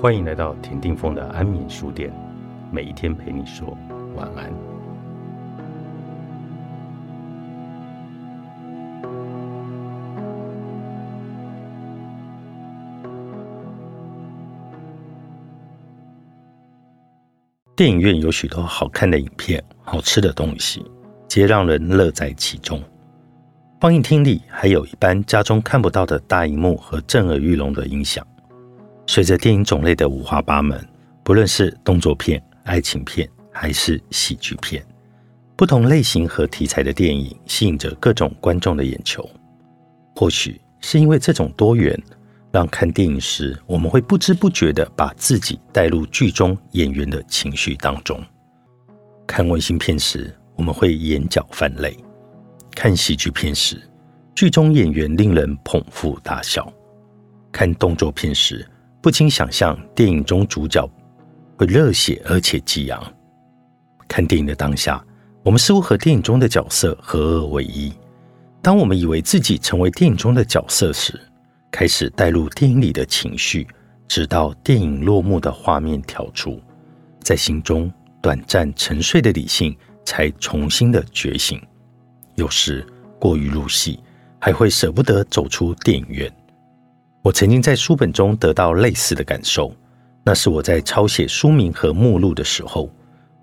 [0.00, 2.10] 欢迎来到田定峰的安眠书店，
[2.72, 3.76] 每一天陪你说
[4.16, 4.50] 晚安。
[17.76, 20.82] 电影院有许多好看的影片、好吃的东西，
[21.28, 22.82] 皆让人乐在其中。
[23.78, 28.26] 放映厅里还有一般家中看不到的大荧幕和震耳欲聋的音响。
[29.10, 30.80] 随着电影种类的五花八门，
[31.24, 34.86] 不论是动作片、爱情片还是喜剧片，
[35.56, 39.28] 不同类型和题材的电影吸引着各种观众的眼球。
[40.14, 42.00] 或许是因为这种多元，
[42.52, 48.22] 让看电影时我们会不知不觉地把自己带入剧中演员的情绪当中。
[49.26, 51.96] 看温馨片时，我们会眼角泛泪。
[52.76, 53.76] 看喜剧片时，
[54.36, 56.62] 剧中演员令人捧腹大笑；
[57.50, 58.64] 看动作片时，
[59.02, 60.88] 不禁想象电影中主角
[61.56, 63.14] 会热血而且激昂。
[64.06, 65.02] 看电影的当下，
[65.42, 67.92] 我们似乎和电影中的角色合二为一。
[68.60, 71.18] 当我们以为自己成为电影中的角色时，
[71.70, 73.66] 开始带入电影里的情绪，
[74.06, 76.60] 直到电影落幕的画面跳出，
[77.22, 77.90] 在心中
[78.20, 81.58] 短暂沉睡的理性才重新的觉醒。
[82.34, 82.86] 有时
[83.18, 83.98] 过于入戏，
[84.38, 86.30] 还会舍不得走出电影院。
[87.22, 89.74] 我曾经在书本中得到类似的感受，
[90.24, 92.90] 那是我在抄写书名和目录的时候。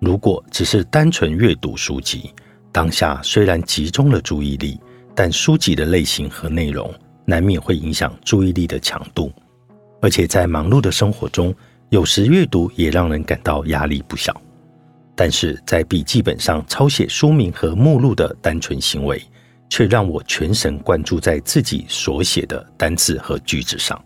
[0.00, 2.30] 如果只是单纯阅读书籍，
[2.72, 4.80] 当下虽然集中了注意力，
[5.14, 6.90] 但书籍的类型和内容
[7.26, 9.30] 难免会影响注意力的强度。
[10.00, 11.54] 而且在忙碌的生活中，
[11.90, 14.34] 有时阅读也让人感到压力不小。
[15.14, 19.22] 但是在笔记本上抄写书名和目录的单纯行为，
[19.68, 24.02] 却让我全神贯注在自己所写的单字和句子上。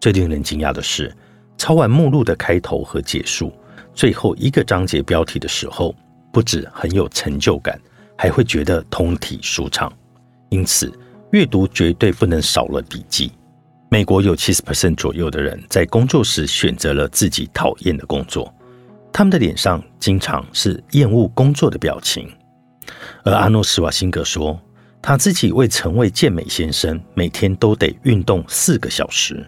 [0.00, 1.14] 最令人惊讶的是，
[1.58, 3.52] 抄完目录的开头和结束，
[3.94, 5.94] 最后一个章节标题的时候，
[6.32, 7.78] 不止很有成就感，
[8.16, 9.92] 还会觉得通体舒畅。
[10.48, 10.92] 因此，
[11.32, 13.30] 阅读绝对不能少了笔记。
[13.90, 18.52] 美国有七十 percent 左右的人在工作时选择了自己讨厌的工作。
[19.12, 22.30] 他们的脸上经常是厌恶工作的表情，
[23.24, 24.58] 而阿诺·施瓦辛格说，
[25.02, 29.46] 他自己为成为健美先生，每天都得运动四个小时。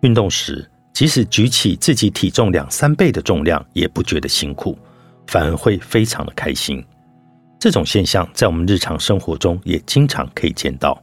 [0.00, 4.76] 运动时，即使举起自己体重两三倍的重量，也不觉得辛苦，
[5.28, 6.84] 反而会非常的开心。
[7.58, 11.00] 这种现象在我们日常生活中也经常可以见到。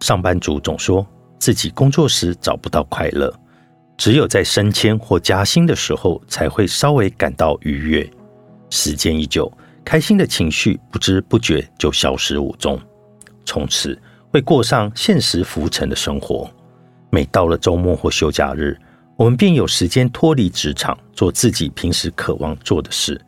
[0.00, 1.06] 上班族总说
[1.38, 3.32] 自己工作时找不到快乐。
[3.96, 8.10] 只有在升迁或加薪的时候，才会稍微感到愉悦。
[8.70, 9.52] 时间一久，
[9.84, 12.80] 开心的情绪不知不觉就消失无踪，
[13.44, 14.00] 从此
[14.32, 16.50] 会过上现实浮沉的生活。
[17.10, 18.78] 每到了周末或休假日，
[19.16, 23.20] 我们便有时间脱离职场，做自己平时渴望做的事，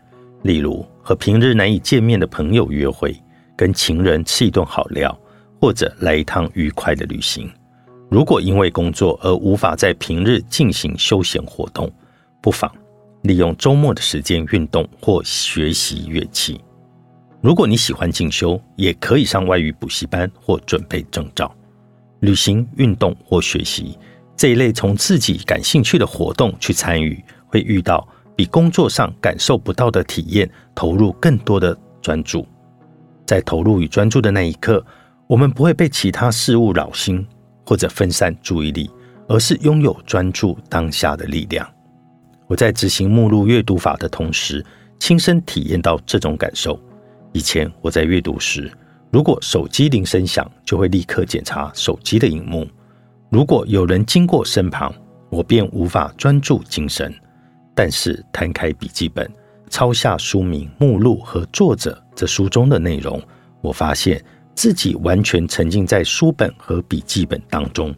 [0.42, 3.20] 例如和平日难以见面的朋友约会，
[3.56, 5.18] 跟情人吃一顿好料，
[5.60, 7.50] 或者来一趟愉快的旅行。
[8.08, 11.90] 如果因为工作而无法在平日进行休闲活动，
[12.40, 12.70] 不妨
[13.22, 16.60] 利用周末的时间运动或学习乐器。
[17.42, 21.53] 如果你喜欢进修，也可以上外语补习班或准备证照。
[22.20, 23.98] 旅行、运动或学习
[24.36, 32.47] 这一类从自己感兴趣的活动去参与，会遇到比工作上感受不到的体验，投入更多的专注。
[33.26, 34.84] 在投入与专注的那一刻，
[35.26, 37.26] 我们不会被其他事物扰心。
[37.64, 38.91] 或者分散注意力，
[39.28, 41.66] 而是拥有专注当下的力量。
[42.48, 44.62] 我在执行目录阅读法的同时，
[44.98, 46.78] 亲身体验到这种感受。
[47.32, 48.70] 以前我在阅读时，
[49.10, 52.65] 如果手机铃声响，就会立刻检查手机的荧幕；
[53.31, 54.94] 如果有人经过身旁，
[55.31, 57.12] 我便无法专注精神。
[57.75, 59.31] 但是摊开笔记本，
[59.70, 63.23] 抄下书名、目录和作者这书中的内容，
[63.61, 64.23] 我发现。
[64.55, 67.93] 自己完全沉浸在书本和笔记本当中，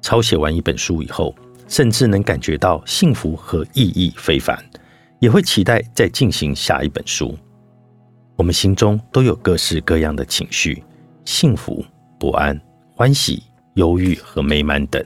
[0.00, 1.32] 抄写完一本书以后，
[1.68, 4.58] 甚至能感觉到幸福和意义非凡，
[5.20, 7.38] 也会期待再进行下一本书。
[8.42, 10.82] 我们心中都有各式各样的情绪：
[11.24, 11.84] 幸福、
[12.18, 12.60] 不安、
[12.92, 13.40] 欢喜、
[13.74, 15.00] 忧郁和美满等。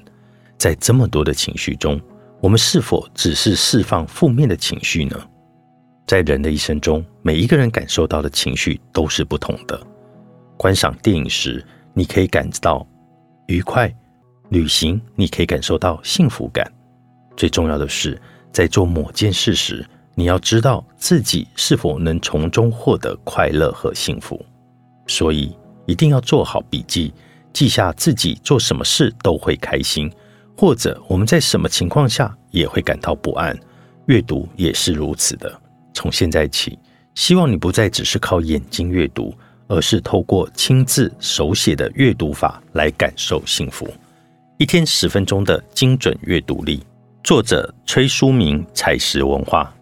[0.57, 2.01] 在这么多的情绪中，
[2.41, 5.23] 我们是否只是释放负面的情绪呢？
[6.07, 9.79] 在人的一生中，每一个人感受到的情绪都是不同的。
[10.57, 11.63] 观赏电影时，
[11.93, 12.89] 你可以感到
[13.49, 13.87] 愉快；
[14.49, 16.67] 旅行，你可以感受到幸福感。
[17.37, 18.19] 最重要的是，
[18.51, 19.87] 在做某件事时，
[20.19, 24.43] 你要知道自己是否能从中获得快乐和幸福。
[25.07, 25.55] 所以，
[25.85, 27.13] 一定要做好笔记，
[27.53, 30.11] 记下自己做什么事都会开心，
[30.57, 33.55] 或者我们在什么情况下也会感到不安，
[34.07, 35.53] 阅读也是如此的。
[35.93, 36.79] 从现在起，
[37.15, 39.35] 希望你不再只是靠眼睛阅读，
[39.69, 43.87] 而是透过亲自手写的阅读法来感受幸福。
[44.57, 46.83] 一天十分钟的精准阅读力，
[47.23, 49.76] 作者崔书明，采石文化。